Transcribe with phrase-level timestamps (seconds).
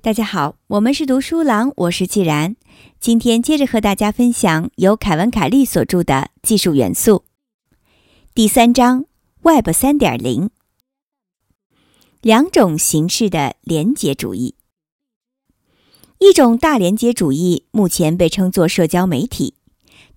[0.00, 2.56] 大家好，我们是读书郎，我是既然。
[3.00, 7.24] 今天接着和大家分享由凯文·凯利所著的《技术元素》
[8.34, 9.06] 第三章
[9.42, 10.50] “Web 三点零”
[12.20, 14.54] 两种形式的连接主义。
[16.18, 19.54] 一种大连接主义目前被称作社交媒体，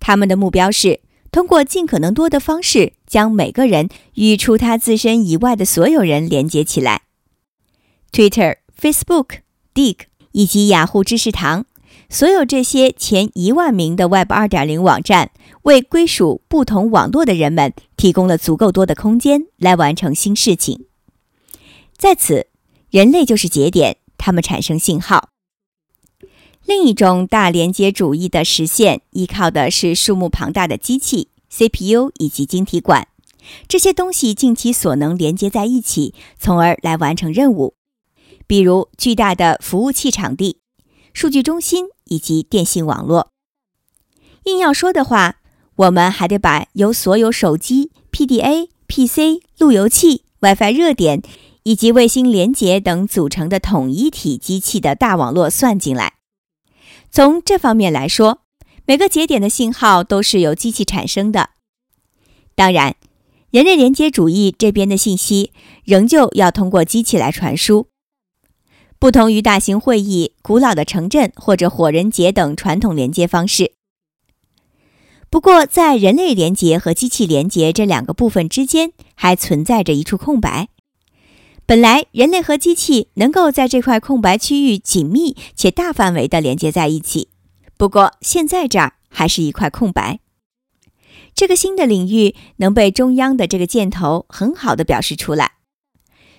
[0.00, 1.00] 他们的目标是
[1.30, 7.02] 通过尽可能多的方式将每个人与除他自身以外的所有人连接起来。
[8.12, 9.40] Twitter、Facebook。
[9.74, 9.98] Dig
[10.32, 11.64] 以及雅虎知识堂，
[12.10, 15.30] 所有这些前一万名的 Web 2.0网站，
[15.62, 20.86] 为归属不同网络的人们提供了足够多的空间来完成新事情。
[21.96, 22.48] 在此，
[22.90, 25.28] 人类就是节点，他们产生信号。
[26.68, 33.08] 另一种大连接主义的实现，依靠的是数目庞大的机器、CPU 以及晶体管，
[33.66, 37.72] 这些东西尽其所能连接在一起，从而来完成任务。
[38.46, 40.58] 比如巨大的服务器场地、
[41.14, 43.30] 数据中心以及电信网络。
[44.44, 45.36] 硬要说的话，
[45.76, 51.22] 我们还得把由所有手机、PDA、PC、路由器、WiFi 热点
[51.62, 56.17] 以及卫星连接等组成的统一体机器的大网络算进来。
[57.10, 58.42] 从这方面来说，
[58.86, 61.50] 每个节点的信号都是由机器产生的。
[62.54, 62.96] 当然，
[63.50, 65.52] 人类连接主义这边的信息
[65.84, 67.88] 仍旧要通过机器来传输。
[68.98, 73.72] 不同于大型会议、古老的城镇或者火人节等传统连接方式。
[75.30, 80.68] 不过，在人类连接和机器连接这两个部分之间，还存在着一处空白。
[81.68, 87.28] 本来，人类和机器能够在这块空白区域紧密且大范围地连接在一起。
[87.76, 90.20] 不过，现在这儿还是一块空白。
[91.34, 95.56] 这个新的领域能被中央的这个箭头很好地表示出来。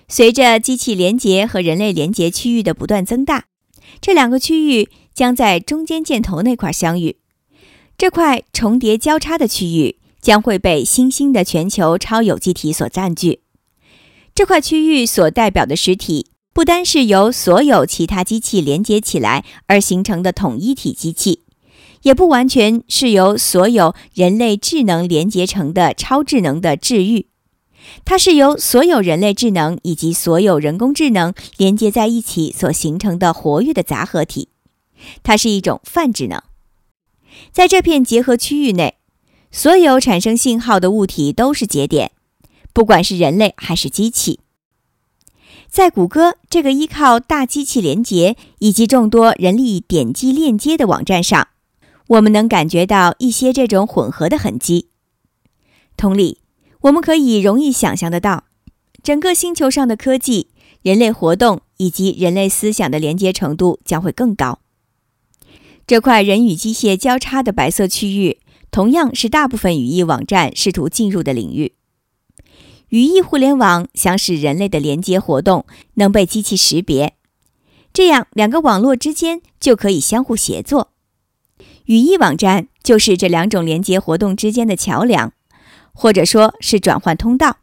[0.08, 3.44] 随着机器连接和人类连接区域的不断增大，
[4.00, 7.18] 这两个区域将在中间箭头那块相遇。
[7.96, 13.42] 这块重叠交叉的区域将会被新兴的全球超有机体所占据。
[14.34, 21.42] 这块区域所代表的实体，不单是由所有其他机器连接起来而形成的统一体机器，
[22.02, 27.26] 也不完全是由所有人类智能连接成的超智能的治愈。
[28.04, 34.48] 它是由所有人类智能以及所有人工智能连接在一起所形成的活跃的杂合体。
[35.22, 36.40] 它是一种泛智能。
[37.52, 38.96] 在这片结合区域内，
[39.50, 42.12] 所有产生信号的物体都是节点，
[42.72, 44.40] 不管是人类还是机器。
[45.68, 51.48] 在谷歌这个依靠大机器连接以及众多人力点击链接的网站上，
[52.08, 54.88] 我们能感觉到一些这种混合的痕迹。
[55.96, 56.38] 同理。
[56.84, 58.44] 我们可以容易想象得到，
[59.02, 60.48] 整个星球上的科技、
[60.80, 64.60] 人类活动以及人类思想的连接程度将会更高。
[65.86, 68.38] 这块人与机械交叉的白色区域，
[68.70, 71.74] 同样是大部分语义网站试图进入的领域。
[72.90, 77.14] 语义互联网想使人类的连接活动能被机器识别，
[77.92, 80.92] 这样两个网络之间就可以相互协作。
[81.86, 85.32] 语义网站就是这两种连接活动之间的桥梁。
[85.92, 87.58] 或者说是转换通道，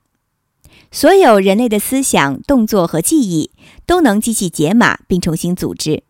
[0.91, 3.51] 所有人类的思想、动作和记忆
[3.87, 6.03] 都能机器解码并重新组织，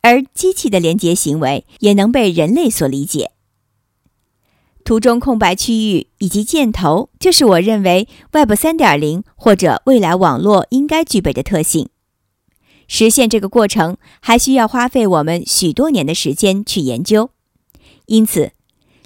[0.00, 3.32] 而机器的连接行为也能被人类所理解。
[4.88, 11.90] 图中空白区域以及箭头，就是我认为 Web 3.0或者未来网络应该具备的特性。
[12.86, 17.28] 实现这个过程还需要花费我们许多年的时间去研究，
[18.06, 18.52] 因此。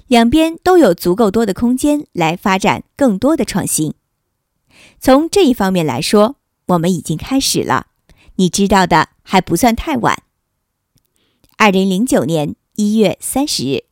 [0.07, 3.93] 两边都有足够多的空间来发展更多的创新。
[5.01, 7.87] 从这一方面来说，我们已经开始了。
[8.35, 10.23] 你知道的还不算太晚。
[11.57, 13.83] 二零零九年一月三十日。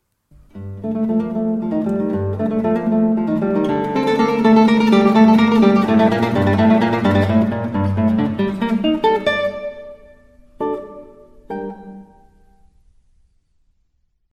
[6.52, 7.71] Música